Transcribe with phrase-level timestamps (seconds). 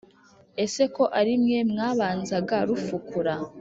[0.63, 3.33] ese ko ari mwe mwabanzaga rufukura